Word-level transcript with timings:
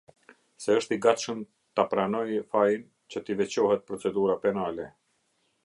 Se 0.63 0.77
është 0.77 0.95
i 0.95 1.01
gatshëm 1.05 1.43
t'a 1.79 1.85
pranoj 1.91 2.23
fajin, 2.55 2.89
që 3.15 3.23
t'i 3.27 3.37
veqohet 3.43 3.87
procedura 3.93 4.39
penale. 4.47 4.89